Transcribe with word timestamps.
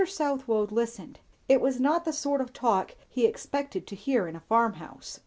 Southwode 0.03 0.71
listened. 0.71 1.19
It 1.47 1.61
was 1.61 1.79
not 1.79 2.05
the 2.05 2.11
sort 2.11 2.41
of 2.41 2.53
talk 2.53 2.95
he 3.07 3.27
expected 3.27 3.85
to 3.85 3.95
hear 3.95 4.25
in 4.27 4.35
a 4.35 4.39
farmhouse. 4.39 5.19